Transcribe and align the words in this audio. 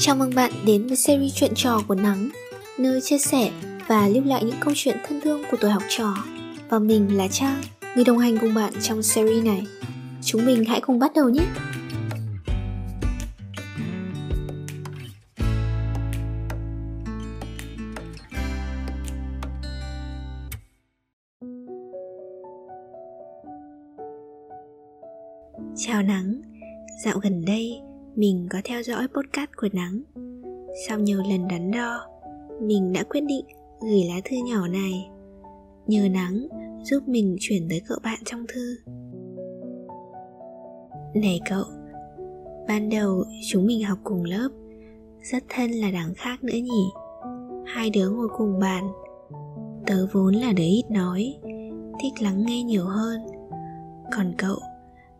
Chào 0.00 0.16
mừng 0.16 0.34
bạn 0.34 0.52
đến 0.66 0.86
với 0.86 0.96
series 0.96 1.34
chuyện 1.34 1.52
trò 1.54 1.80
của 1.88 1.94
Nắng 1.94 2.28
Nơi 2.78 3.00
chia 3.00 3.18
sẻ 3.18 3.50
và 3.88 4.08
lưu 4.08 4.24
lại 4.24 4.44
những 4.44 4.56
câu 4.60 4.74
chuyện 4.76 4.96
thân 5.06 5.20
thương 5.20 5.42
của 5.50 5.56
tuổi 5.60 5.70
học 5.70 5.82
trò 5.88 6.14
Và 6.68 6.78
mình 6.78 7.16
là 7.16 7.28
Trang, 7.28 7.62
người 7.94 8.04
đồng 8.04 8.18
hành 8.18 8.38
cùng 8.38 8.54
bạn 8.54 8.72
trong 8.82 9.02
series 9.02 9.44
này 9.44 9.66
Chúng 10.22 10.46
mình 10.46 10.64
hãy 10.64 10.80
cùng 10.80 10.98
bắt 10.98 11.12
đầu 11.14 11.28
nhé! 11.28 11.46
Chào 25.76 26.02
Nắng 26.02 26.40
Dạo 27.04 27.18
gần 27.18 27.44
đây 27.44 27.80
mình 28.14 28.46
có 28.50 28.58
theo 28.64 28.82
dõi 28.82 29.08
podcast 29.08 29.50
của 29.56 29.68
Nắng. 29.72 30.02
Sau 30.88 30.98
nhiều 30.98 31.22
lần 31.30 31.48
đắn 31.48 31.70
đo, 31.70 32.06
Mình 32.62 32.92
đã 32.92 33.02
quyết 33.02 33.20
định 33.20 33.44
gửi 33.80 34.04
lá 34.08 34.20
thư 34.24 34.36
nhỏ 34.46 34.68
này. 34.68 35.10
Nhờ 35.86 36.08
Nắng 36.08 36.48
giúp 36.82 37.02
mình 37.06 37.36
chuyển 37.40 37.66
tới 37.70 37.80
cậu 37.88 37.98
bạn 38.04 38.18
trong 38.24 38.44
thư. 38.48 38.76
Này 41.14 41.40
cậu, 41.50 41.64
Ban 42.68 42.88
đầu 42.88 43.24
chúng 43.50 43.66
mình 43.66 43.84
học 43.84 43.98
cùng 44.04 44.24
lớp, 44.24 44.48
Rất 45.22 45.44
thân 45.48 45.70
là 45.70 45.90
đằng 45.90 46.14
khác 46.14 46.44
nữa 46.44 46.58
nhỉ? 46.58 46.90
Hai 47.66 47.90
đứa 47.90 48.10
ngồi 48.10 48.28
cùng 48.38 48.58
bàn. 48.58 48.88
Tớ 49.86 50.06
vốn 50.12 50.34
là 50.34 50.52
đứa 50.52 50.64
ít 50.64 50.84
nói, 50.90 51.38
Thích 52.02 52.22
lắng 52.22 52.44
nghe 52.46 52.62
nhiều 52.62 52.84
hơn. 52.84 53.20
Còn 54.16 54.32
cậu, 54.38 54.58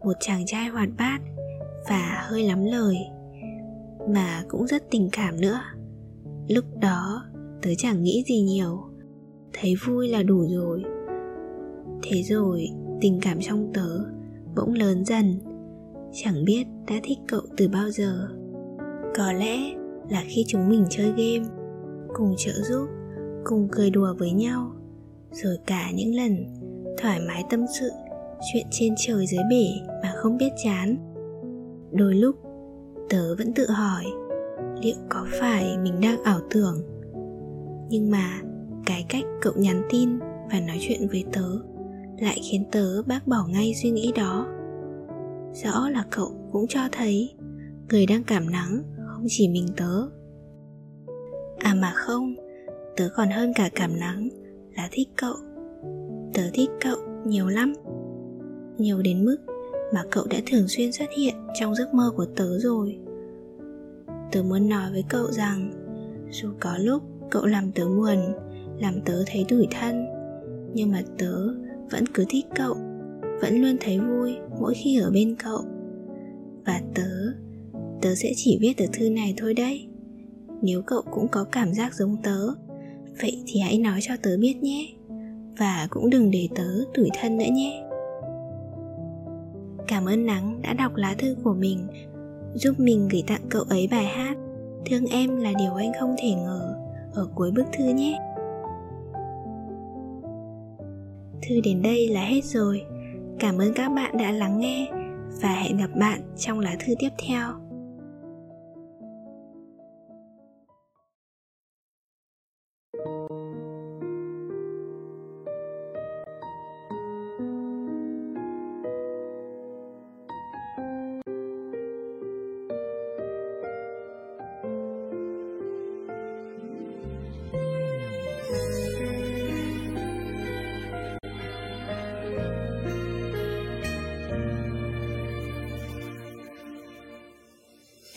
Một 0.00 0.12
chàng 0.20 0.46
trai 0.46 0.68
hoạt 0.68 0.88
bát 0.98 1.18
và 1.88 2.26
hơi 2.28 2.42
lắm 2.42 2.64
lời, 2.64 2.96
mà 4.08 4.44
cũng 4.48 4.66
rất 4.66 4.82
tình 4.90 5.08
cảm 5.12 5.40
nữa. 5.40 5.60
Lúc 6.48 6.64
đó, 6.80 7.24
tớ 7.62 7.70
chẳng 7.78 8.02
nghĩ 8.02 8.24
gì 8.26 8.40
nhiều. 8.40 8.80
Thấy 9.52 9.74
vui 9.86 10.08
là 10.08 10.22
đủ 10.22 10.46
rồi. 10.48 10.82
Thế 12.02 12.22
rồi, 12.22 12.68
tình 13.00 13.18
cảm 13.22 13.38
trong 13.40 13.70
tớ 13.74 14.04
bỗng 14.56 14.72
lớn 14.72 15.04
dần. 15.04 15.40
Chẳng 16.12 16.44
biết 16.44 16.66
đã 16.86 16.94
thích 17.02 17.18
cậu 17.28 17.40
từ 17.56 17.68
bao 17.68 17.90
giờ. 17.90 18.28
Có 19.16 19.32
lẽ 19.32 19.58
là 20.10 20.24
khi 20.26 20.44
chúng 20.48 20.68
mình 20.68 20.84
chơi 20.90 21.06
game, 21.06 21.48
cùng 22.14 22.34
trợ 22.36 22.52
giúp, 22.52 22.88
cùng 23.44 23.68
cười 23.72 23.90
đùa 23.90 24.14
với 24.18 24.30
nhau, 24.30 24.72
rồi 25.32 25.56
cả 25.66 25.90
những 25.94 26.14
lần 26.14 26.46
thoải 26.98 27.20
mái 27.20 27.44
tâm 27.50 27.64
sự, 27.80 27.90
chuyện 28.52 28.66
trên 28.70 28.94
trời 28.98 29.26
dưới 29.26 29.42
bể 29.50 29.66
mà 30.02 30.12
không 30.16 30.36
biết 30.36 30.50
chán 30.64 31.07
đôi 31.92 32.14
lúc, 32.14 32.36
tớ 33.10 33.34
vẫn 33.38 33.52
tự 33.54 33.66
hỏi 33.70 34.04
liệu 34.82 34.96
có 35.08 35.26
phải 35.40 35.78
mình 35.78 36.00
đang 36.02 36.22
ảo 36.22 36.40
tưởng. 36.50 36.82
Nhưng 37.90 38.10
mà 38.10 38.40
cái 38.86 39.06
cách 39.08 39.24
cậu 39.40 39.52
nhắn 39.56 39.82
tin 39.90 40.18
và 40.18 40.60
nói 40.66 40.78
chuyện 40.80 41.08
với 41.08 41.24
tớ 41.32 41.48
lại 42.18 42.40
khiến 42.50 42.64
tớ 42.72 43.02
bác 43.02 43.26
bỏ 43.26 43.46
ngay 43.48 43.74
suy 43.82 43.90
nghĩ 43.90 44.12
đó. 44.16 44.46
Rõ 45.64 45.88
là 45.88 46.04
cậu 46.10 46.48
cũng 46.52 46.66
cho 46.68 46.80
thấy 46.92 47.34
người 47.90 48.06
đang 48.06 48.24
cảm 48.24 48.50
nắng 48.50 48.82
không 49.06 49.24
chỉ 49.28 49.48
mình 49.48 49.66
tớ. 49.76 50.08
À 51.58 51.74
mà 51.74 51.92
không, 51.94 52.34
tớ 52.96 53.08
còn 53.16 53.28
hơn 53.30 53.52
cả 53.54 53.70
cảm 53.74 54.00
nắng 54.00 54.28
là 54.76 54.88
thích 54.92 55.08
cậu. 55.16 55.34
Tớ 56.34 56.42
thích 56.54 56.70
cậu 56.80 56.96
nhiều 57.26 57.46
lắm, 57.48 57.72
nhiều 58.78 59.02
đến 59.02 59.24
mức 59.24 59.36
mà 59.92 60.02
cậu 60.10 60.26
đã 60.30 60.38
thường 60.46 60.68
xuyên 60.68 60.92
xuất 60.92 61.08
hiện 61.16 61.34
trong 61.60 61.74
giấc 61.74 61.94
mơ 61.94 62.12
của 62.16 62.26
tớ 62.36 62.58
rồi. 62.58 62.98
Tớ 64.32 64.42
muốn 64.42 64.68
nói 64.68 64.92
với 64.92 65.04
cậu 65.08 65.32
rằng, 65.32 65.72
dù 66.30 66.48
có 66.60 66.78
lúc 66.78 67.02
cậu 67.30 67.46
làm 67.46 67.72
tớ 67.72 67.88
buồn, 67.88 68.18
làm 68.78 69.00
tớ 69.04 69.24
thấy 69.26 69.44
tủi 69.48 69.66
thân, 69.70 70.06
nhưng 70.74 70.90
mà 70.90 71.02
tớ 71.18 71.48
vẫn 71.90 72.04
cứ 72.14 72.24
thích 72.28 72.46
cậu, 72.54 72.74
vẫn 73.42 73.62
luôn 73.62 73.76
thấy 73.80 73.98
vui 73.98 74.36
mỗi 74.60 74.74
khi 74.74 74.98
ở 74.98 75.10
bên 75.10 75.36
cậu. 75.44 75.64
Và 76.64 76.80
tớ 76.94 77.32
tớ 78.02 78.14
sẽ 78.14 78.32
chỉ 78.36 78.58
viết 78.60 78.74
được 78.76 78.92
thư 78.92 79.10
này 79.10 79.34
thôi 79.36 79.54
đấy. 79.54 79.88
Nếu 80.62 80.82
cậu 80.82 81.02
cũng 81.10 81.28
có 81.28 81.44
cảm 81.44 81.74
giác 81.74 81.94
giống 81.94 82.16
tớ, 82.22 82.48
vậy 83.22 83.42
thì 83.46 83.60
hãy 83.60 83.78
nói 83.78 83.98
cho 84.02 84.14
tớ 84.22 84.36
biết 84.40 84.56
nhé. 84.62 84.88
Và 85.58 85.86
cũng 85.90 86.10
đừng 86.10 86.30
để 86.30 86.48
tớ 86.54 86.68
tủi 86.94 87.08
thân 87.20 87.36
nữa 87.36 87.44
nhé 87.52 87.87
ơn 90.08 90.26
Nắng 90.26 90.62
đã 90.62 90.72
đọc 90.72 90.96
lá 90.96 91.14
thư 91.18 91.36
của 91.44 91.54
mình, 91.54 91.86
Giúp 92.54 92.80
mình 92.80 93.08
gửi 93.12 93.24
tặng 93.26 93.40
cậu 93.48 93.62
ấy 93.62 93.88
bài 93.90 94.04
hát 94.04 94.36
Thương 94.86 95.06
em 95.06 95.36
là 95.36 95.52
điều 95.58 95.74
anh 95.74 95.92
không 96.00 96.14
thể 96.22 96.30
ngờ 96.34 96.74
Ở 97.14 97.28
cuối 97.34 97.50
bức 97.50 97.64
thư 97.78 97.84
nhé. 97.84 98.18
Thư 101.42 101.60
đến 101.64 101.82
đây 101.82 102.08
là 102.08 102.24
hết 102.24 102.44
rồi. 102.44 102.82
Cảm 103.38 103.58
ơn 103.58 103.74
các 103.74 103.88
bạn 103.88 104.16
đã 104.16 104.30
lắng 104.30 104.58
nghe 104.58 104.88
Và 105.42 105.48
hẹn 105.48 105.76
gặp 105.76 105.90
bạn 106.00 106.20
trong 106.36 106.60
lá 106.60 106.76
thư 106.86 106.94
tiếp 106.98 107.10
theo. 107.28 107.67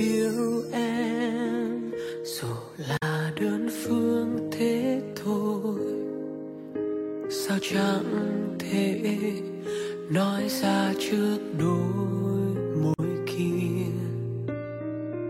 Yêu 0.00 0.62
em, 0.72 1.90
dù 2.24 2.48
là 2.76 3.32
đơn 3.40 3.68
phương 3.84 4.50
thế 4.52 5.02
thôi. 5.24 5.80
Sao 7.30 7.58
chẳng 7.62 8.56
thể 8.58 9.16
nói 10.10 10.48
ra 10.48 10.92
trước 10.98 11.38
đôi 11.58 12.54
môi 12.82 13.08
kia? 13.26 13.92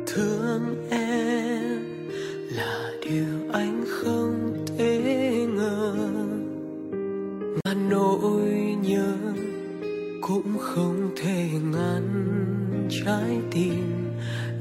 Thương 0.07 0.89
em 0.91 2.09
là 2.57 2.91
điều 3.03 3.53
anh 3.53 3.85
không 3.89 4.65
thể 4.79 5.47
ngờ, 5.55 5.95
mà 7.65 7.75
nỗi 7.91 8.77
nhớ 8.83 9.15
cũng 10.21 10.59
không 10.59 11.11
thể 11.17 11.49
ngăn 11.73 12.05
trái 12.91 13.39
tim 13.51 14.01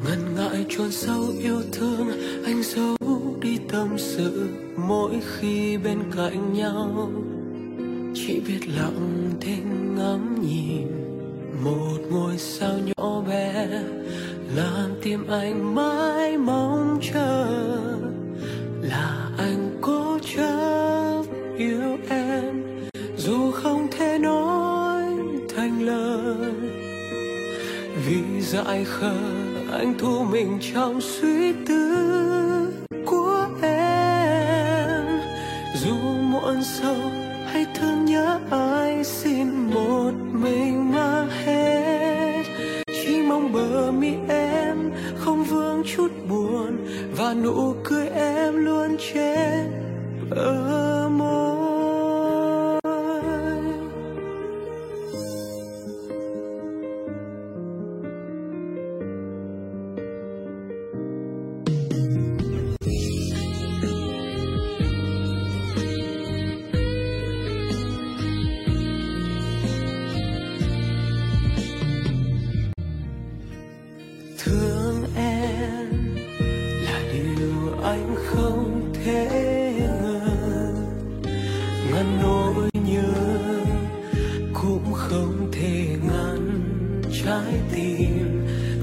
ngần 0.03 0.35
ngại 0.35 0.65
chôn 0.69 0.91
sâu 0.91 1.27
yêu 1.41 1.61
thương, 1.71 2.07
anh 2.45 2.63
giấu 2.63 2.97
đi 3.41 3.57
tâm 3.71 3.87
sự 3.97 4.49
mỗi 4.77 5.11
khi 5.21 5.77
bên 5.77 5.99
cạnh 6.15 6.53
nhau. 6.53 7.11
Chỉ 8.15 8.39
biết 8.39 8.59
lặng 8.75 9.29
thinh 9.41 9.95
ngắm 9.95 10.41
nhìn 10.41 10.87
một 11.63 11.97
ngôi 12.11 12.37
sao 12.37 12.73
nhỏ 12.85 13.21
bé, 13.21 13.67
làm 14.55 14.89
tim 15.01 15.27
anh 15.27 15.75
mãi 15.75 16.37
mong 16.37 16.68
vì 28.21 28.41
dại 28.41 28.85
khờ, 28.85 29.15
anh 29.71 29.93
thu 29.99 30.23
mình 30.31 30.59
trong 30.73 31.01
suy 31.01 31.53
tư 31.67 32.73
của 33.05 33.47
em. 33.61 35.05
Dù 35.75 35.95
muộn 36.31 36.63
sâu 36.63 36.95
hay 37.51 37.65
thương 37.75 38.05
nhớ 38.05 38.39
ai, 38.51 39.03
xin 39.03 39.47
một 39.73 40.11
mình 40.31 40.91
mang 40.91 41.29
hết. 41.45 42.43
Chỉ 42.87 43.21
mong 43.21 43.53
bờ 43.53 43.91
mi 43.91 44.13
em 44.29 44.91
không 45.17 45.43
vương 45.43 45.83
chút 45.95 46.11
buồn, 46.29 46.87
và 47.17 47.33
nụ 47.33 47.73
cười 47.83 48.07
em 48.07 48.65
luôn 48.65 48.97
trên 49.13 49.71
bờ 50.29 50.78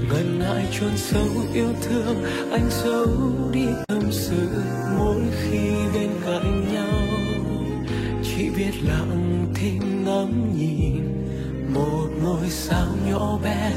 ngần 0.09 0.39
ngại 0.39 0.65
chôn 0.79 0.97
sâu 0.97 1.27
yêu 1.53 1.69
thương, 1.81 2.23
anh 2.51 2.69
giấu 2.69 3.07
đi 3.51 3.65
tâm 3.87 4.11
sự. 4.11 4.47
Mỗi 4.97 5.21
khi 5.41 5.59
bên 5.93 6.09
cạnh 6.25 6.73
nhau, 6.73 7.07
chỉ 8.23 8.49
biết 8.49 8.71
lặng 8.83 9.45
thinh 9.55 10.05
ngắm 10.05 10.57
nhìn. 10.57 11.25
Một 11.73 12.07
ngôi 12.23 12.49
sao 12.49 12.87
nhỏ 13.09 13.39
bé, 13.43 13.71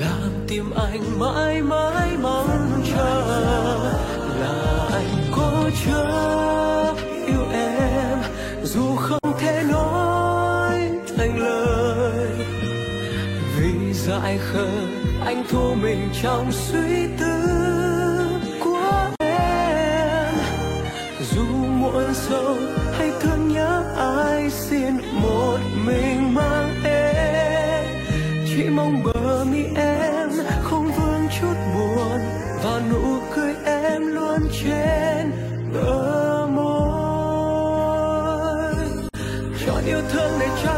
làm 0.00 0.30
tim 0.48 0.70
anh 0.70 1.18
mãi 1.18 1.62
mãi 1.62 2.16
mong 2.22 2.82
chờ. 2.94 3.24
Là 4.40 4.88
anh 4.92 5.32
có 5.36 5.70
chưa 5.84 6.27
vì 14.18 14.24
dại 14.24 14.38
khờ 14.38 14.68
anh 15.24 15.44
thu 15.48 15.74
mình 15.74 16.08
trong 16.22 16.52
suy 16.52 17.06
tư 17.20 17.30
của 18.64 19.10
em. 19.18 20.34
Dù 21.32 21.44
muộn 21.66 22.14
sâu 22.14 22.56
hay 22.92 23.12
thương 23.20 23.48
nhớ 23.48 23.94
ai 23.96 24.50
xin 24.50 24.94
một 25.12 25.58
mình 25.86 26.34
mang 26.34 26.74
em. 26.84 27.84
Chỉ 28.46 28.64
mong 28.64 29.02
bờ 29.04 29.44
mi 29.44 29.64
em 29.74 30.30
không 30.62 30.90
vương 30.92 31.28
chút 31.40 31.54
buồn 31.74 32.20
và 32.64 32.80
nụ 32.90 33.18
cười 33.34 33.54
em 33.64 34.06
luôn 34.06 34.38
trên 34.62 35.32
bờ 35.74 36.46
môi. 36.46 36.68
Cho 39.66 39.74
yêu 39.86 40.00
thương 40.12 40.32
để 40.40 40.48
trao 40.64 40.77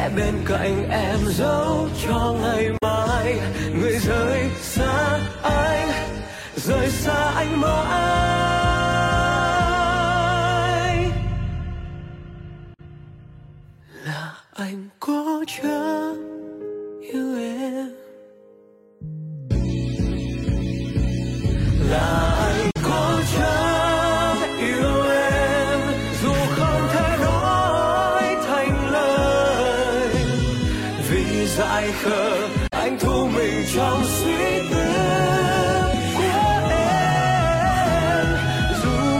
sẽ 0.00 0.08
bên 0.16 0.34
cạnh 0.46 0.90
em 0.90 1.18
dấu 1.28 1.88
cho 2.06 2.34
ngày 2.42 2.70
mai. 2.82 3.40
Người 3.80 3.98
rời 3.98 4.50
xa 4.60 5.20
anh, 5.42 5.88
rời 6.56 6.90
xa 6.90 7.32
anh 7.36 7.60
mãi. 7.60 7.90
Là 14.04 14.32
anh 14.54 14.88
có 15.00 15.44
chưa? 15.46 16.14
Yêu 17.12 17.38
em 17.38 17.49
khờ. 32.02 32.48
Anh 32.70 32.98
thu 33.00 33.26
mình 33.26 33.64
trong 33.74 34.04
suy 34.04 34.58
tư 34.70 34.84
của 36.16 36.22
em. 36.70 38.26
Dù 38.82 39.10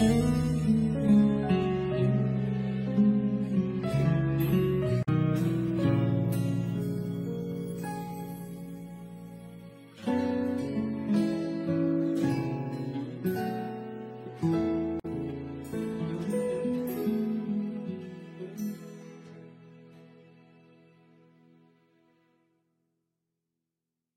you. 0.00 0.51